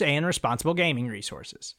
[0.00, 1.74] and responsible gaming resources.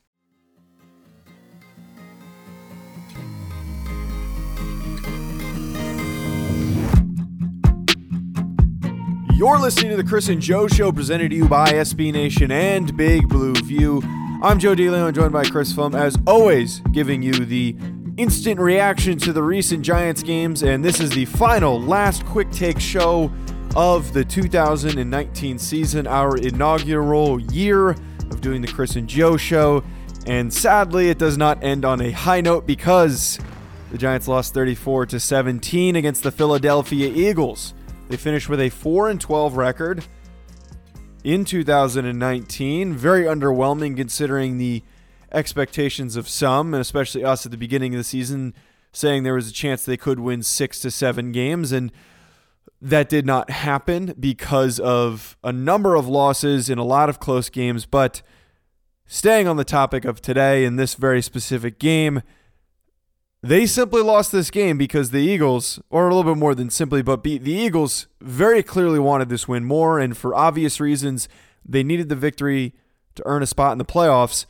[9.39, 12.97] You're listening to the Chris and Joe Show presented to you by SB Nation and
[12.97, 14.01] Big Blue View.
[14.43, 17.73] I'm Joe DeLeone, joined by Chris Pflum, as always, giving you the
[18.17, 20.61] instant reaction to the recent Giants games.
[20.61, 23.31] And this is the final, last quick take show
[23.75, 29.83] of the 2019 season, our inaugural year of doing the Chris and Joe show.
[30.25, 33.39] And sadly, it does not end on a high note because
[33.91, 37.73] the Giants lost 34 to 17 against the Philadelphia Eagles.
[38.07, 40.05] They finished with a 4 and 12 record
[41.23, 42.93] in 2019.
[42.93, 44.83] Very underwhelming considering the
[45.31, 48.53] expectations of some, and especially us at the beginning of the season,
[48.91, 51.71] saying there was a chance they could win six to seven games.
[51.71, 51.91] And
[52.81, 57.49] that did not happen because of a number of losses in a lot of close
[57.49, 57.85] games.
[57.85, 58.21] But
[59.05, 62.21] staying on the topic of today in this very specific game,
[63.41, 67.01] they simply lost this game because the Eagles, or a little bit more than simply,
[67.01, 71.29] but the Eagles very clearly wanted this win more, and for obvious reasons,
[71.65, 72.73] they needed the victory
[73.15, 74.45] to earn a spot in the playoffs,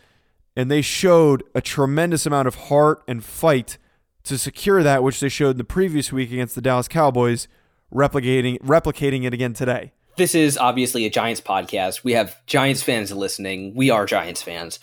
[0.56, 3.78] and they showed a tremendous amount of heart and fight
[4.24, 7.48] to secure that, which they showed in the previous week against the Dallas Cowboys,
[7.94, 9.94] replicating replicating it again today.
[10.18, 12.04] This is obviously a Giants podcast.
[12.04, 13.74] We have Giants fans listening.
[13.76, 14.80] We are Giants fans,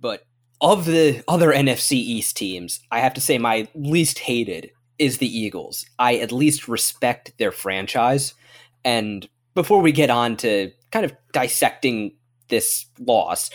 [0.00, 0.24] but
[0.60, 5.38] of the other NFC East teams, I have to say my least hated is the
[5.38, 5.86] Eagles.
[5.98, 8.34] I at least respect their franchise.
[8.84, 12.12] And before we get on to kind of dissecting
[12.48, 13.50] this loss,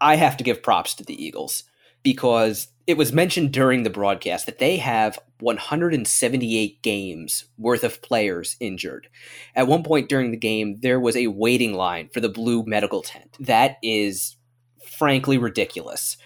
[0.00, 1.64] I have to give props to the Eagles
[2.02, 8.56] because it was mentioned during the broadcast that they have 178 games worth of players
[8.60, 9.08] injured.
[9.54, 13.02] At one point during the game, there was a waiting line for the blue medical
[13.02, 13.36] tent.
[13.38, 14.36] That is
[14.84, 16.16] frankly ridiculous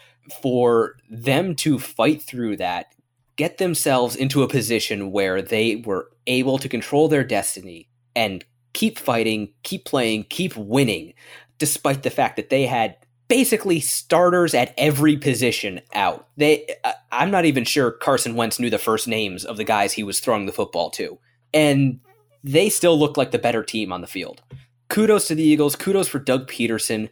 [0.42, 2.94] for them to fight through that,
[3.36, 8.98] get themselves into a position where they were able to control their destiny and keep
[8.98, 11.14] fighting, keep playing, keep winning,
[11.58, 12.96] despite the fact that they had
[13.28, 16.28] basically starters at every position out.
[16.36, 19.92] They uh, I'm not even sure Carson Wentz knew the first names of the guys
[19.92, 21.18] he was throwing the football to.
[21.52, 22.00] And
[22.42, 24.42] they still look like the better team on the field.
[24.88, 27.08] Kudos to the Eagles, kudos for Doug Pederson,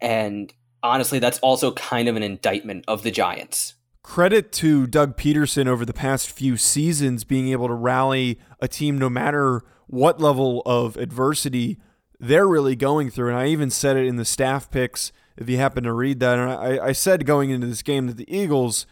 [0.00, 0.52] and
[0.82, 3.74] honestly, that's also kind of an indictment of the Giants.
[4.02, 8.98] Credit to Doug Pederson over the past few seasons being able to rally a team
[8.98, 11.78] no matter what level of adversity
[12.20, 13.30] they're really going through.
[13.30, 16.38] And I even said it in the staff picks if you happen to read that.
[16.38, 18.86] And I, I said going into this game that the Eagles,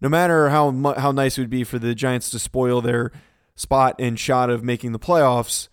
[0.00, 3.12] no matter how how nice it would be for the Giants to spoil their
[3.54, 5.68] spot and shot of making the playoffs,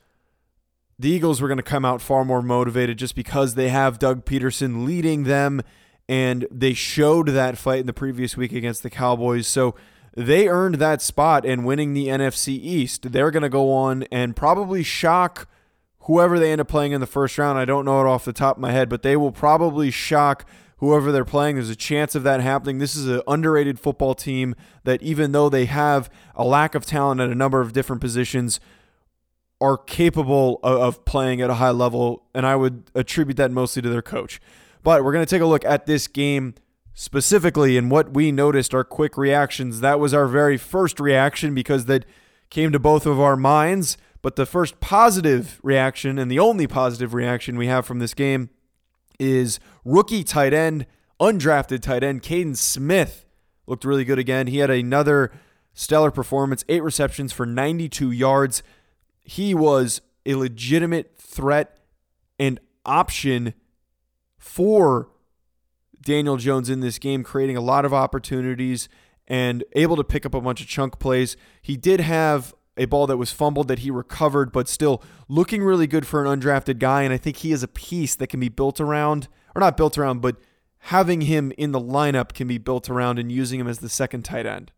[1.00, 4.26] the Eagles were going to come out far more motivated just because they have Doug
[4.26, 5.62] Pederson leading them,
[6.10, 9.48] and they showed that fight in the previous week against the Cowboys.
[9.48, 9.76] So
[10.16, 13.12] they earned that spot and winning the NFC East.
[13.12, 15.48] They're going to go on and probably shock
[16.08, 17.60] whoever they end up playing in the first round.
[17.60, 20.50] I don't know it off the top of my head, but they will probably shock
[20.78, 21.56] whoever they're playing.
[21.56, 22.80] There's a chance of that happening.
[22.80, 27.20] This is an underrated football team that, even though they have a lack of talent
[27.20, 28.60] at a number of different positions,
[29.60, 33.90] are capable of, playing at a high level, and I would attribute that mostly to
[33.90, 34.40] their coach.
[34.84, 36.54] But we're going to take a look at this game
[36.94, 39.82] specifically and what we noticed our quick reactions.
[39.82, 42.06] That was our very first reaction because that
[42.50, 43.98] came to both of our minds.
[44.22, 48.50] But the first positive reaction and the only positive reaction we have from this game
[49.20, 50.86] is rookie tight end,
[51.20, 53.26] undrafted tight end, Kaden Smith
[53.66, 54.48] looked really good again.
[54.48, 55.32] He had another
[55.74, 58.64] stellar performance, eight receptions for 92 yards
[59.28, 61.78] he was a legitimate threat
[62.40, 63.54] and option
[64.38, 65.10] for
[66.02, 68.88] Daniel Jones in this game, creating a lot of opportunities
[69.28, 71.36] and able to pick up a bunch of chunk plays.
[71.62, 75.88] He did have a ball that was fumbled that he recovered, but still looking really
[75.88, 77.04] good for an undrafted guy.
[77.04, 79.98] And I think he is a piece that can be built around, or not built
[79.98, 80.38] around, but
[80.80, 84.24] having him in the lineup can be built around and using him as the second
[84.24, 84.72] tight end.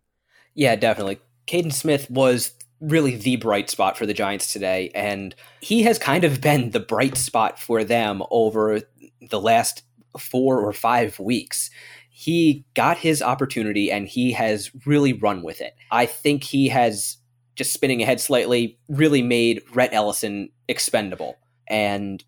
[0.55, 1.19] Yeah, definitely.
[1.47, 6.23] Kaden Smith was really the bright spot for the Giants today, and he has kind
[6.23, 8.81] of been the bright spot for them over
[9.29, 9.83] the last
[10.17, 11.69] four or five weeks.
[12.09, 15.73] He got his opportunity and he has really run with it.
[15.91, 17.17] I think he has
[17.59, 21.37] just spinning ahead slightly really made Rhett Ellison expendable.
[21.67, 22.23] And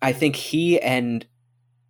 [0.00, 1.26] I think he and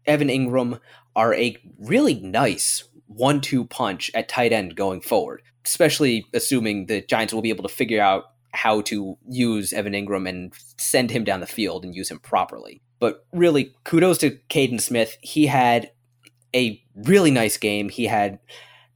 [0.06, 0.81] Evan Engram
[1.14, 7.02] are a really nice one two punch at tight end going forward, especially assuming the
[7.02, 8.25] Giants will be able to figure out
[8.55, 12.81] how to use Evan Engram and send him down the field and use him properly.
[13.00, 15.19] But really, kudos to Kaden Smith.
[15.20, 15.91] He had
[16.56, 17.91] a really nice game.
[17.91, 18.38] He had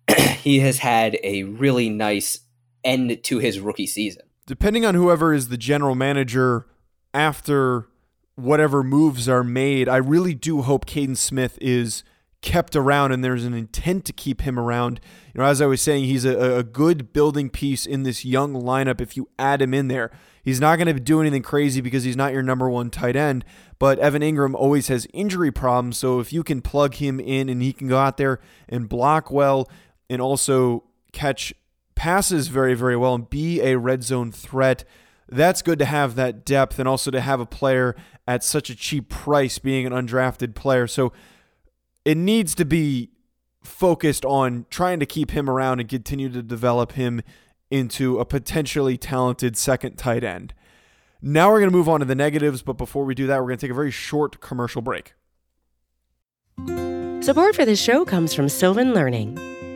[0.42, 2.38] he has had a really nice
[2.84, 4.23] end to his rookie season.
[4.46, 6.67] Depending on whoever is the general manager
[7.14, 7.88] after
[8.34, 12.02] whatever moves are made, I really do hope Kaden Smith is
[12.43, 15.00] kept around and there's an intent to keep him around.
[15.32, 18.52] You know, as I was saying, he's a, a good building piece in this young
[18.52, 20.11] lineup if you add him in there.
[20.43, 23.44] He's not going to do anything crazy because he's not your number one tight end,
[23.79, 25.99] but Evan Engram always has injury problems.
[25.99, 29.31] So if you can plug him in and he can go out there and block
[29.31, 29.70] well
[30.11, 30.82] and also
[31.12, 31.55] catch
[31.94, 34.84] passes very, very well and be a red zone threat,
[35.28, 37.96] that's good to have that depth and also to have a player
[38.26, 40.86] at such a cheap price being an undrafted player.
[40.86, 41.12] So
[42.04, 43.10] it needs to be
[43.62, 47.22] focused on trying to keep him around and continue to develop him
[47.70, 50.52] into a potentially talented second tight end.
[51.22, 53.48] Now we're going to move on to the negatives, but before we do that, we're
[53.48, 55.14] going to take a very short commercial break.
[57.22, 59.51] Support for this show comes from Sylvan Learning.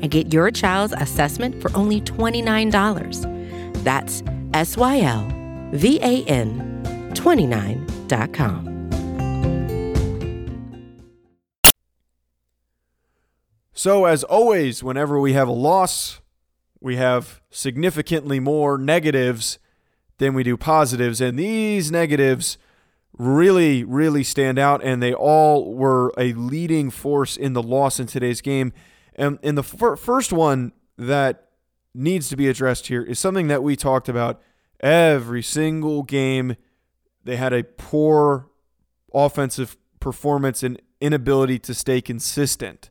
[0.00, 3.82] and get your child's assessment for only $29.
[3.84, 4.22] That's
[4.54, 5.26] S Y L
[5.72, 6.82] V A N
[7.14, 8.68] 29.com.
[13.72, 16.20] So, as always, whenever we have a loss,
[16.80, 19.60] we have significantly more negatives
[20.18, 21.20] than we do positives.
[21.20, 22.58] And these negatives
[23.16, 28.08] really, really stand out, and they all were a leading force in the loss in
[28.08, 28.72] today's game.
[29.18, 31.48] And, and the fir- first one that
[31.92, 34.40] needs to be addressed here is something that we talked about
[34.80, 36.56] every single game.
[37.24, 38.48] They had a poor
[39.12, 42.90] offensive performance and inability to stay consistent.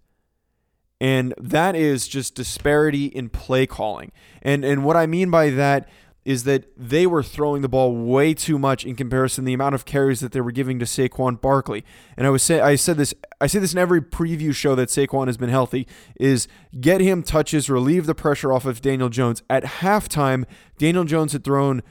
[1.00, 4.12] And that is just disparity in play calling.
[4.42, 5.88] And and what I mean by that
[6.28, 9.74] is that they were throwing the ball way too much in comparison to the amount
[9.74, 11.86] of carries that they were giving to Saquon Barkley.
[12.18, 14.90] And I was say I said this I say this in every preview show that
[14.90, 15.88] Saquon has been healthy
[16.20, 16.50] is
[16.82, 19.42] get him touches, relieve the pressure off of Daniel Jones.
[19.50, 20.44] At halftime,
[20.78, 21.82] Daniel Jones had thrown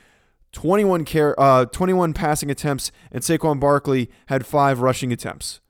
[0.52, 5.60] 21 care uh, 21 passing attempts and Saquon Barkley had 5 rushing attempts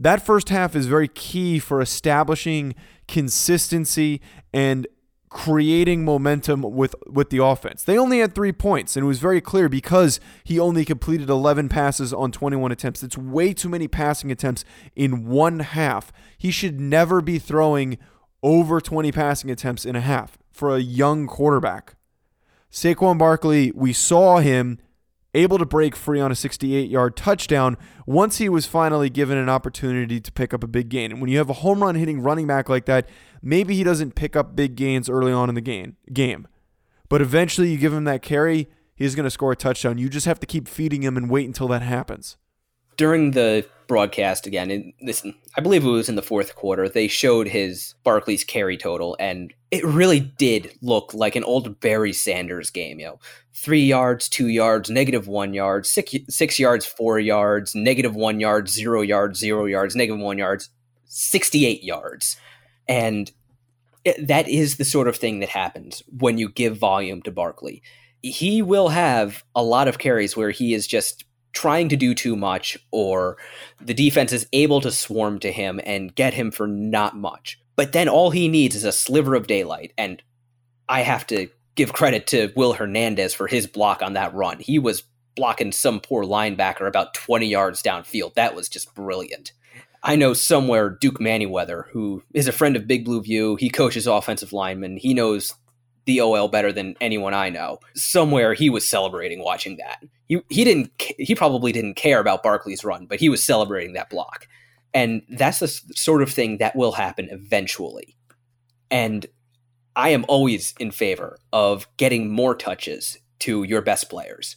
[0.00, 2.74] that first half is very key for establishing
[3.06, 4.20] consistency
[4.52, 4.88] and
[5.34, 7.82] creating momentum with with the offense.
[7.82, 11.68] They only had 3 points and it was very clear because he only completed 11
[11.68, 13.02] passes on 21 attempts.
[13.02, 14.64] It's way too many passing attempts
[14.94, 16.12] in one half.
[16.38, 17.98] He should never be throwing
[18.44, 21.96] over 20 passing attempts in a half for a young quarterback.
[22.70, 24.78] Saquon Barkley, we saw him
[25.34, 27.76] able to break free on a 68 yard touchdown
[28.06, 31.10] once he was finally given an opportunity to pick up a big gain.
[31.10, 33.08] And when you have a home run hitting running back like that,
[33.44, 35.96] maybe he doesn't pick up big gains early on in the game.
[36.12, 36.48] game.
[37.08, 39.98] But eventually you give him that carry, he's going to score a touchdown.
[39.98, 42.36] You just have to keep feeding him and wait until that happens.
[42.96, 47.08] During the broadcast again, and this I believe it was in the fourth quarter, they
[47.08, 52.70] showed his Barkley's carry total, and it really did look like an old Barry Sanders
[52.70, 53.00] game.
[53.00, 53.18] You know,
[53.52, 58.68] three yards, two yards, negative one yard, six six yards, four yards, negative one yard,
[58.68, 60.70] zero yards, zero yards, negative one yards,
[61.04, 62.36] sixty eight yards,
[62.88, 63.30] and
[64.04, 67.82] it, that is the sort of thing that happens when you give volume to Barkley.
[68.22, 72.36] He will have a lot of carries where he is just trying to do too
[72.36, 73.36] much or
[73.80, 77.60] the defense is able to swarm to him and get him for not much.
[77.76, 79.92] But then all he needs is a sliver of daylight.
[79.96, 80.22] And
[80.88, 84.58] I have to give credit to Will Hernandez for his block on that run.
[84.60, 88.34] He was blocking some poor linebacker about 20 yards downfield.
[88.34, 89.52] That was just brilliant.
[90.04, 94.06] I know somewhere Duke Manyweather, who is a friend of Big Blue View, he coaches
[94.06, 94.98] offensive linemen.
[94.98, 95.54] He knows
[96.04, 97.78] the OL better than anyone I know.
[97.96, 100.04] Somewhere he was celebrating watching that.
[100.28, 104.10] He he didn't he probably didn't care about Barkley's run, but he was celebrating that
[104.10, 104.46] block.
[104.92, 108.14] And that's the sort of thing that will happen eventually.
[108.90, 109.26] And
[109.96, 114.56] I am always in favor of getting more touches to your best players.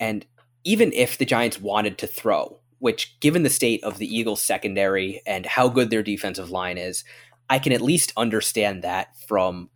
[0.00, 0.26] And
[0.64, 5.20] even if the Giants wanted to throw, which given the state of the Eagles secondary
[5.26, 7.04] and how good their defensive line is,
[7.50, 9.70] I can at least understand that from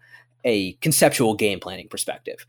[0.44, 2.46] a conceptual game planning perspective.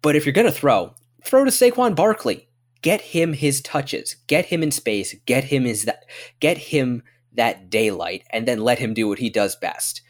[0.00, 0.94] But if you're going to throw,
[1.24, 2.48] throw to Saquon Barkley.
[2.82, 4.16] Get him his touches.
[4.26, 5.14] Get him in space.
[5.24, 6.04] Get him his that.
[6.40, 7.04] Get him
[7.34, 10.02] that daylight, and then let him do what he does best.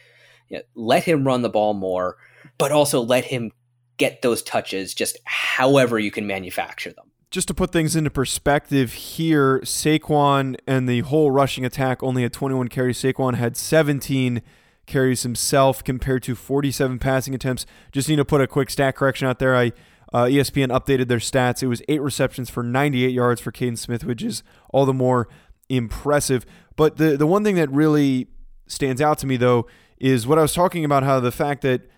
[0.48, 2.16] You know, let him run the ball more,
[2.58, 3.52] but also let him
[3.98, 7.11] get those touches just however you can manufacture them.
[7.32, 12.32] Just to put things into perspective here, Saquon and the whole rushing attack only had
[12.34, 12.98] 21 carries.
[12.98, 14.42] Saquon had 17
[14.84, 17.64] carries himself compared to 47 passing attempts.
[17.90, 19.56] Just need to put a quick stat correction out there.
[19.56, 19.72] I
[20.12, 21.62] uh, ESPN updated their stats.
[21.62, 25.26] It was eight receptions for 98 yards for Kaden Smith, which is all the more
[25.70, 26.44] impressive.
[26.76, 28.26] But the the one thing that really
[28.66, 31.02] stands out to me though is what I was talking about.
[31.02, 31.88] How the fact that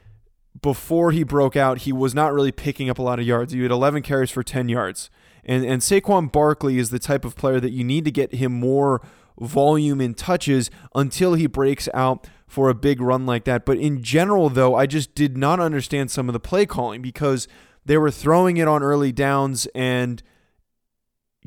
[0.63, 3.53] before he broke out, he was not really picking up a lot of yards.
[3.53, 5.11] He had 11 carries for 10 yards.
[5.45, 8.53] And and Saquon Barkley is the type of player that you need to get him
[8.53, 9.01] more
[9.41, 13.65] volume in touches until he breaks out for a big run like that.
[13.65, 17.49] But in general, though, I just did not understand some of the play calling because
[17.85, 20.23] they were throwing it on early downs and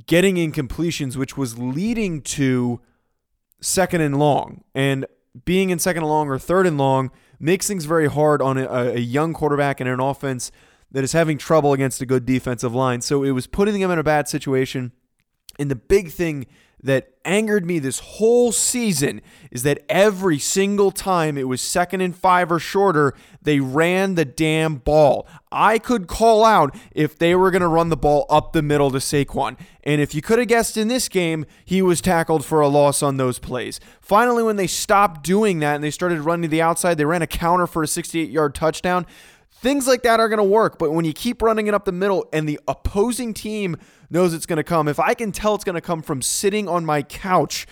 [0.05, 2.81] getting incompletions, which was leading to
[3.61, 4.63] second and long.
[4.75, 5.05] And
[5.45, 8.67] being in second and long or third and long makes things very hard on a,
[8.67, 10.51] a young quarterback and an offense
[10.91, 13.01] that is having trouble against a good defensive line.
[13.01, 14.91] So it was putting them in a bad situation.
[15.59, 16.47] And the big thing
[16.83, 22.15] that angered me this whole season is that every single time it was second and
[22.15, 25.27] five or shorter, they ran the damn ball.
[25.51, 28.91] I could call out if they were going to run the ball up the middle
[28.91, 29.57] to Saquon.
[29.83, 33.01] And if you could have guessed in this game, he was tackled for a loss
[33.01, 33.79] on those plays.
[33.99, 37.23] Finally, when they stopped doing that and they started running to the outside, they ran
[37.23, 39.05] a counter for a 68 yard touchdown.
[39.59, 41.91] Things like that are going to work, but when you keep running it up the
[41.91, 43.75] middle and the opposing team
[44.09, 46.69] knows it's going to come, if I can tell it's going to come from sitting
[46.69, 47.65] on my couch,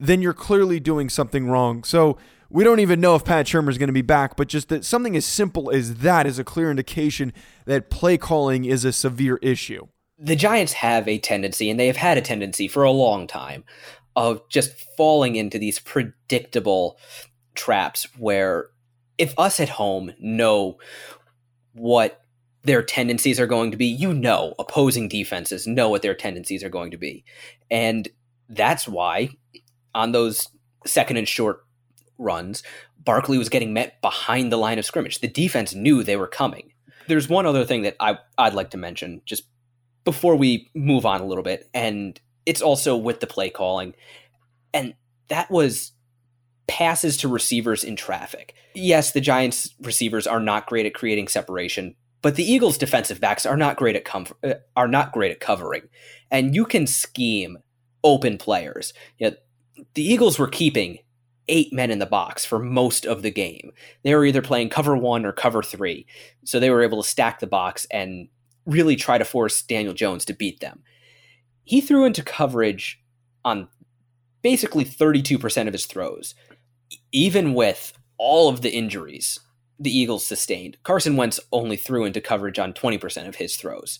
[0.00, 1.84] then you're clearly doing something wrong.
[1.84, 2.18] So
[2.50, 4.84] we don't even know if Pat Shurmur is going to be back, but just that
[4.84, 7.32] something as simple as that is a clear indication
[7.66, 9.86] that play calling is a severe issue.
[10.18, 13.64] The Giants have a tendency, and they have had a tendency for a long time,
[14.16, 16.98] of just falling into these predictable
[17.54, 18.70] traps where
[19.18, 20.78] if us at home know
[21.72, 22.20] what
[22.64, 26.70] their tendencies are going to be, you know, opposing defenses know what their tendencies are
[26.70, 27.24] going to be.
[27.70, 28.08] And
[28.48, 29.30] that's why
[29.94, 30.48] on those
[30.86, 31.64] second and short
[32.18, 32.62] runs,
[32.98, 35.20] Barkley was getting met behind the line of scrimmage.
[35.20, 36.72] The defense knew they were coming.
[37.06, 39.44] There's one other thing that I, I'd like to mention just
[40.04, 43.94] before we move on a little bit, and it's also with the play calling.
[44.72, 44.94] And
[45.28, 45.92] that was
[46.66, 48.54] passes to receivers in traffic.
[48.74, 53.46] Yes, the Giants receivers are not great at creating separation, but the Eagles defensive backs
[53.46, 55.82] are not great at com- uh, are not great at covering.
[56.30, 57.58] And you can scheme
[58.02, 58.92] open players.
[59.18, 59.36] You know,
[59.94, 60.98] the Eagles were keeping
[61.48, 63.72] eight men in the box for most of the game.
[64.02, 66.06] They were either playing cover 1 or cover 3.
[66.44, 68.28] So they were able to stack the box and
[68.66, 70.82] really try to force Daniel Jones to beat them.
[71.64, 73.02] He threw into coverage
[73.44, 73.68] on
[74.42, 76.34] basically 32% of his throws
[77.12, 79.40] even with all of the injuries
[79.78, 83.98] the Eagles sustained, Carson Wentz only threw into coverage on 20% of his throws.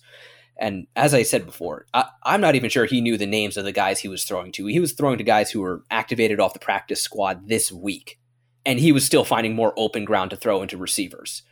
[0.56, 3.64] And as I said before, I, am not even sure he knew the names of
[3.64, 4.66] the guys he was throwing to.
[4.66, 8.20] He was throwing to guys who were activated off the practice squad this week,
[8.64, 11.42] and he was still finding more open ground to throw into receivers.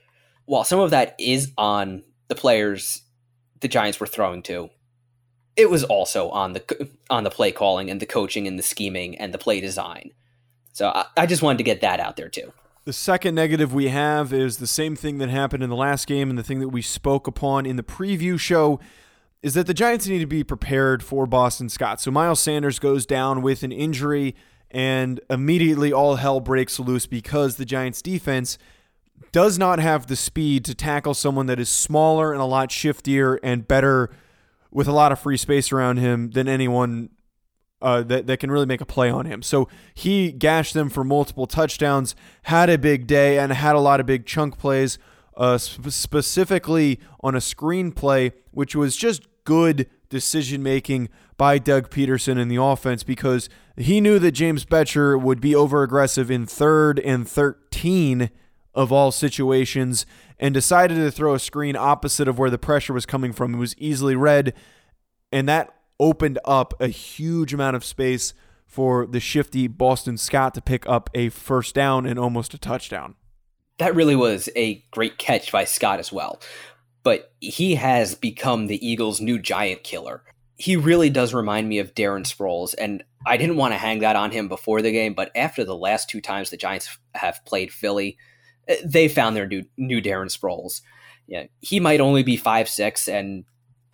[0.45, 3.03] While some of that is on the players
[3.61, 4.71] the Giants were throwing to,
[5.57, 9.17] it was also on the on the play calling and the coaching and the scheming
[9.19, 10.13] and the play design.
[10.73, 12.53] So I, I just wanted to get that out there too.
[12.85, 16.31] The second negative we have is the same thing that happened in the last game
[16.31, 18.81] and the thing that we spoke upon in the preview show
[19.41, 22.01] is that the Giants need to be prepared for Boston Scott.
[22.01, 24.35] So Miles Sanders goes down with an injury
[24.71, 28.59] and immediately all hell breaks loose because the Giants defense
[29.31, 33.39] does not have the speed to tackle someone that is smaller and a lot shiftier
[33.43, 34.11] and better
[34.73, 37.11] with a lot of free space around him than anyone
[37.83, 39.43] uh, that, that can really make a play on him.
[39.43, 44.01] So he gashed them for multiple touchdowns, had a big day, and had a lot
[44.01, 44.99] of big chunk plays,
[45.37, 52.39] uh, sp- specifically on a screenplay, which was just good decision making by Doug Pederson
[52.39, 57.01] in the offense because he knew that James Bettcher would be over aggressive in third
[57.01, 58.31] and 13
[58.75, 60.07] of all situations
[60.39, 63.55] and decided to throw a screen opposite of where the pressure was coming from.
[63.55, 64.55] It was easily read,
[65.33, 68.35] and that opened up a huge amount of space
[68.67, 73.15] for the shifty Boston Scott to pick up a first down and almost a touchdown.
[73.79, 76.41] That really was a great catch by Scott as well.
[77.05, 80.25] But he has become the Eagles' new giant killer.
[80.57, 84.17] He really does remind me of Darren Sproles, and I didn't want to hang that
[84.17, 87.73] on him before the game, but after the last two times the Giants have played
[87.73, 88.17] Philly,
[88.69, 90.83] eh, they found their new new Darren Sproles.
[91.27, 93.45] Yeah, he might only be five six, and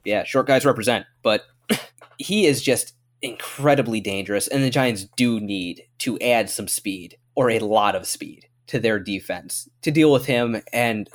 [0.04, 1.42] yeah, short guys represent, but
[2.18, 7.50] he is just incredibly dangerous, and the Giants do need to add some speed or
[7.50, 11.08] a lot of speed to their defense to deal with him and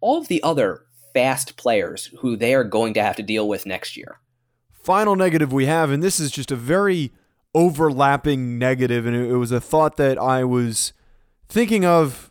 [0.00, 3.66] all of the other fast players who they are going to have to deal with
[3.66, 4.18] next year.
[4.72, 7.12] Final negative we have, and this is just a very
[7.54, 10.92] overlapping negative, and it was a thought that I was
[11.48, 12.30] thinking of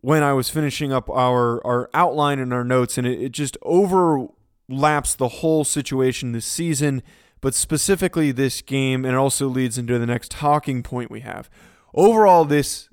[0.00, 3.56] when I was finishing up our, our outline and our notes, and it, it just
[3.62, 7.02] overlaps the whole situation this season
[7.40, 11.50] but specifically this game, and it also leads into the next talking point we have.
[11.94, 12.88] Overall, this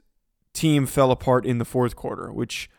[0.53, 2.69] team fell apart in the fourth quarter, which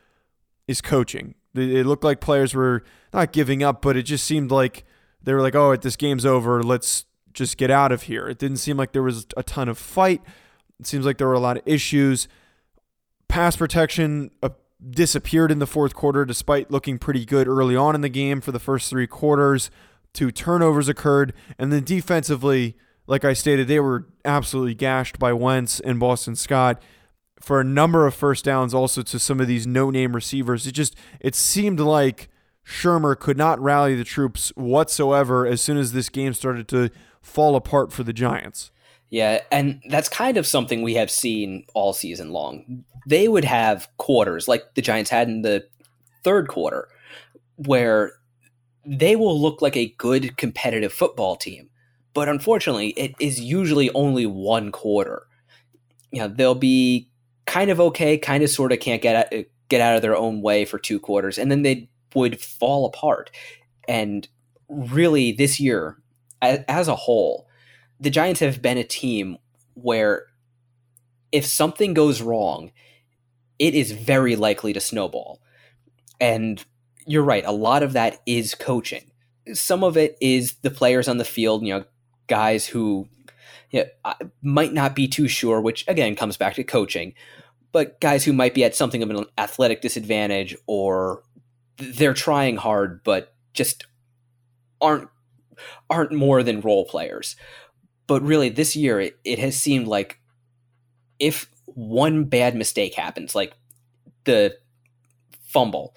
[0.69, 1.35] is coaching.
[1.55, 4.85] It looked like players were not giving up, but it just seemed like
[5.23, 6.63] they were like, oh, this game's over.
[6.63, 8.29] Let's just get out of here.
[8.29, 10.23] It didn't seem like there was a ton of fight.
[10.81, 12.29] It seems like there were a lot of issues.
[13.29, 14.51] Pass protection uh,
[14.91, 18.53] disappeared in the fourth quarter despite looking pretty good early on in the game for
[18.53, 19.71] the first three quarters
[20.15, 25.81] two turnovers occurred, and then defensively, like I stated, they were absolutely gashed by Wentz
[25.81, 26.81] and Boston Scott
[27.41, 30.67] for a number of first downs also to some of these no-name receivers.
[30.67, 32.29] It just it seemed like
[32.67, 36.89] Shurmur could not rally the troops whatsoever as soon as this game started to
[37.21, 38.71] fall apart for the Giants.
[39.11, 42.85] Yeah, and that's kind of something we have seen all season long.
[43.07, 45.67] They would have quarters like the Giants had in the
[46.23, 46.89] third quarter
[47.57, 48.13] where
[48.87, 51.71] they will look like a good competitive football team.
[52.13, 55.27] But unfortunately, it is usually only one quarter.
[56.13, 57.09] You know, they'll be
[57.47, 60.41] kind of okay, kind of sort of can't get out, get out of their own
[60.41, 63.31] way for two quarters, and then they would fall apart.
[63.89, 64.29] And
[64.69, 65.99] really, this year,
[66.41, 67.49] as, as a whole,
[67.99, 69.39] the Giants have been a team
[69.75, 70.27] where
[71.33, 72.71] if something goes wrong,
[73.59, 75.41] it is very likely to snowball.
[76.21, 76.65] And
[77.07, 77.45] you're right.
[77.45, 79.11] A lot of that is coaching.
[79.53, 81.85] Some of it is the players on the field, you know,
[82.27, 83.09] guys who
[83.71, 84.13] you know,
[84.43, 87.15] might not be too sure, which again comes back to coaching,
[87.73, 91.23] but guys who might be at something of an athletic disadvantage or
[91.79, 93.87] they're trying hard but just
[94.81, 95.09] aren't
[95.91, 97.37] aren't more than role players.
[98.07, 100.21] But really this year it, it has seemed like
[101.19, 103.55] if one bad mistake happens, like
[104.25, 104.57] the
[105.47, 105.97] fumble,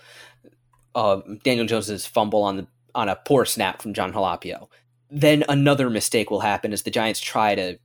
[0.97, 4.67] uh, Daniel Jones's fumble on the on a poor snap from John Halapio.
[5.11, 7.77] Then another mistake will happen as the Giants try to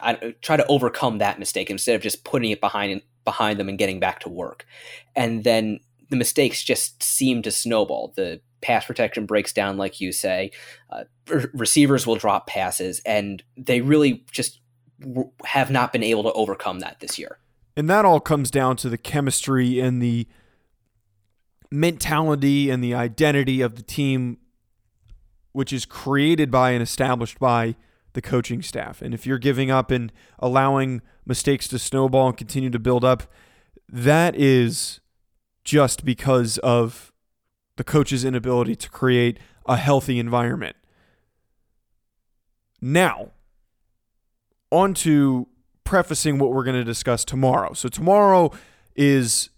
[0.00, 3.76] I, try to overcome that mistake instead of just putting it behind behind them and
[3.76, 4.64] getting back to work.
[5.16, 5.80] And then
[6.10, 8.12] the mistakes just seem to snowball.
[8.14, 10.52] The pass protection breaks down, like you say.
[10.90, 11.04] Uh,
[11.52, 14.60] receivers will drop passes, and they really just
[15.44, 17.38] have not been able to overcome that this year.
[17.76, 20.28] And that all comes down to the chemistry and the
[21.72, 24.36] mentality and the identity of the team,
[25.52, 27.74] which is created by and established by
[28.12, 29.00] the coaching staff.
[29.00, 33.24] And if you're giving up and allowing mistakes to snowball and continue to build up,
[33.88, 35.00] that is
[35.64, 37.12] just because of
[37.76, 40.76] the coach's inability to create a healthy environment.
[42.80, 43.30] Now,
[44.70, 45.48] on to
[45.84, 47.72] prefacing what we're going to discuss tomorrow.
[47.74, 48.50] So, tomorrow
[48.96, 49.50] is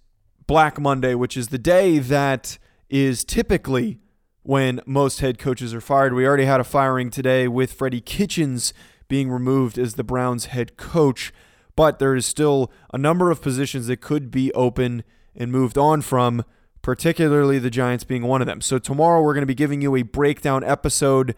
[0.47, 2.59] Black Monday, which is the day that
[2.91, 4.01] is typically
[4.43, 6.13] when most head coaches are fired.
[6.13, 8.75] We already had a firing today with Freddie Kitchens
[9.09, 11.33] being removed as the Browns head coach,
[11.77, 15.03] but there is still a number of positions that could be open
[15.35, 16.45] and moved on from,
[16.83, 18.61] particularly the Giants being one of them.
[18.61, 21.35] So tomorrow we're going to be giving you a breakdown episode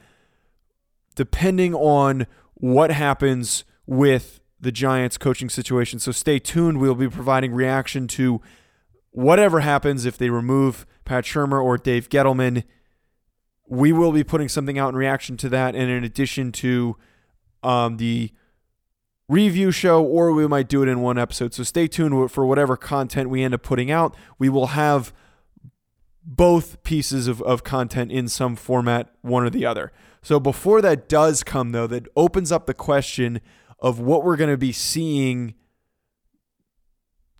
[1.14, 5.99] depending on what happens with the Giants coaching situation.
[5.99, 6.79] So stay tuned.
[6.79, 8.40] We'll be providing reaction to
[9.16, 12.64] whatever happens if they remove Pat Shurmur or Dave Gettleman.
[13.66, 16.98] We will be putting something out in reaction to that, and in addition to
[17.62, 18.31] um, the
[19.26, 21.55] review show, or we might do it in one episode.
[21.55, 24.14] So stay tuned for whatever content we end up putting out.
[24.38, 25.14] We will have
[26.22, 29.92] both pieces of, of content in some format, one or the other.
[30.20, 33.40] So before that does come, though, that opens up the question
[33.81, 35.55] of what we're going to be seeing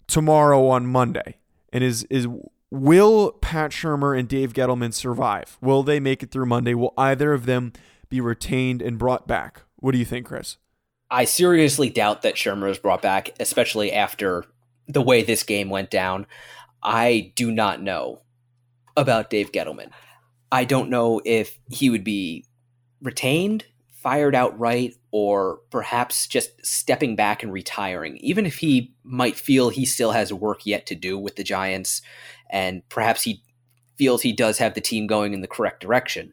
[0.07, 1.37] tomorrow on Monday.
[1.77, 2.27] And is is
[2.71, 5.59] will Pat Shurmur and Dave Gettleman survive?
[5.61, 6.73] Will they make it through Monday?
[6.73, 7.75] Will either of them
[8.09, 9.61] be retained and brought back?
[9.75, 10.57] What do you think, Chris?
[11.11, 14.47] I seriously doubt that Shurmur is brought back, especially after
[14.89, 16.25] the way this game went down.
[16.83, 18.23] I do not know
[18.97, 19.91] about Dave Gettleman.
[20.51, 22.47] I don't know if he would be
[23.03, 23.67] retained,
[24.07, 29.85] fired outright, or perhaps just stepping back and retiring, even if he might feel he
[29.85, 32.03] still has work yet to do with the Giants,
[32.49, 33.42] and perhaps he
[33.97, 36.33] feels he does have the team going in the correct direction.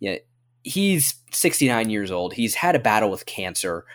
[0.00, 0.16] Yeah,
[0.64, 2.34] he's 69 years old.
[2.34, 3.86] He's had a battle with cancer.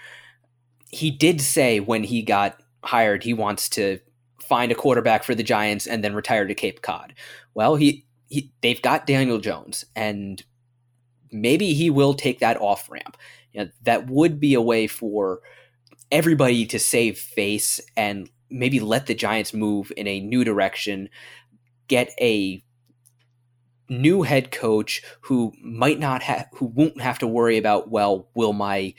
[0.87, 3.99] He did say when he got hired he wants to
[4.41, 7.13] find a quarterback for the Giants and then retire to Cape Cod.
[7.53, 10.43] Well, he, he they've got Daniel Jones and
[11.31, 13.17] maybe he will take that off ramp.
[13.53, 15.41] You know, that would be a way for
[16.11, 21.09] everybody to save face and maybe let the Giants move in a new direction,
[21.87, 22.63] get a
[23.89, 28.53] new head coach who might not have who won't have to worry about well will
[28.53, 28.93] my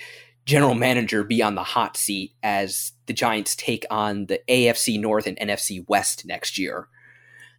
[0.46, 5.26] general manager be on the hot seat as the Giants take on the AFC North
[5.26, 6.88] and NFC West next year.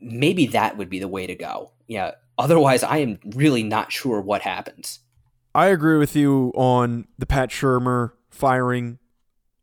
[0.02, 1.72] Maybe that would be the way to go.
[1.88, 5.00] Yeah, otherwise I am really not sure what happens.
[5.54, 9.00] I agree with you on the Pat Shurmur firing.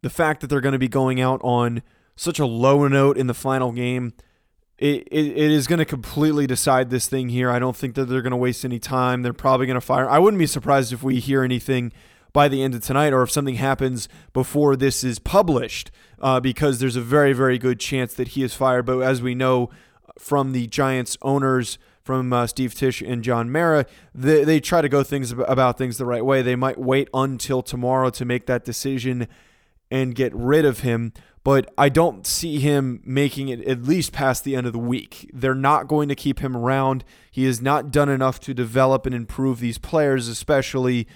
[0.03, 1.83] The fact that they're going to be going out on
[2.15, 4.13] such a low note in the final game,
[4.77, 7.51] it, it, it is going to completely decide this thing here.
[7.51, 9.23] I don't think that they're going to waste any time.
[9.23, 10.09] They're probably going to fire.
[10.09, 11.93] I wouldn't be surprised if we hear anything
[12.33, 16.79] by the end of tonight or if something happens before this is published, uh, because
[16.79, 18.85] there's a very, very good chance that he is fired.
[18.85, 19.71] But as we know
[20.19, 24.89] from the Giants owners, from uh, Steve Tisch and John Mara, they, they try to
[24.89, 26.43] go things about things the right way.
[26.43, 29.29] They might wait until tomorrow to make that decision
[29.91, 31.13] and get rid of him,
[31.45, 35.31] but I don't see him making it at least past the end of the week.
[35.33, 37.05] They're not going to keep him around.
[37.31, 41.07] He has not done enough to develop and improve these players, especially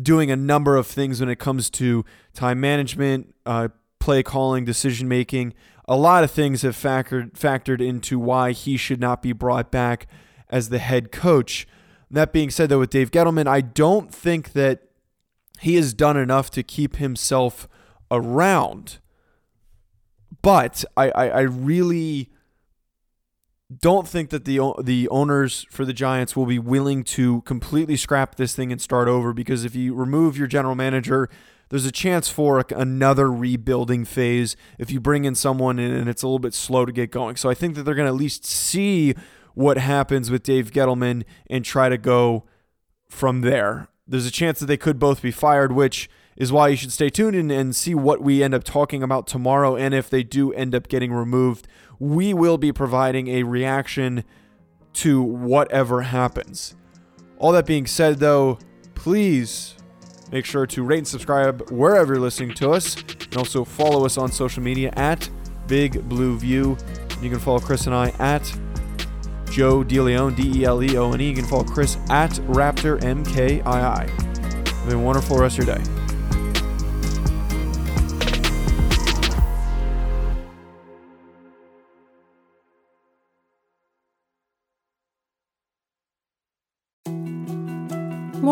[0.00, 2.04] doing a number of things when it comes to
[2.34, 5.54] time management, uh, play calling, decision making.
[5.88, 10.06] A lot of things have factored factored into why he should not be brought back
[10.48, 11.66] as the head coach.
[12.10, 14.82] That being said, though, with Dave Gettleman, I don't think that
[15.60, 17.68] he has done enough to keep himself
[18.10, 18.98] around.
[20.42, 22.30] But I, I, I really
[23.80, 28.36] don't think that the the owners for the Giants will be willing to completely scrap
[28.36, 31.28] this thing and start over because if you remove your general manager,
[31.68, 36.26] there's a chance for another rebuilding phase if you bring in someone and it's a
[36.26, 37.36] little bit slow to get going.
[37.36, 39.14] So I think that they're going to at least see
[39.54, 42.44] what happens with Dave Gettleman and try to go
[43.08, 43.88] from there.
[44.06, 47.08] There's a chance that they could both be fired, which is why you should stay
[47.08, 49.74] tuned and, and see what we end up talking about tomorrow.
[49.74, 51.66] And if they do end up getting removed,
[51.98, 54.22] we will be providing a reaction
[54.94, 56.76] to whatever happens.
[57.38, 58.58] All that being said, though,
[58.94, 59.75] please
[60.30, 64.18] make sure to rate and subscribe wherever you're listening to us, and also follow us
[64.18, 65.28] on social media at
[65.66, 66.76] Big Blue View.
[67.22, 68.44] You can follow Chris and I at
[69.50, 71.28] Joe DeLeone, D E L E O N E.
[71.28, 73.62] You can follow Chris at Raptor MKII.
[73.64, 76.05] Have a wonderful rest of your day.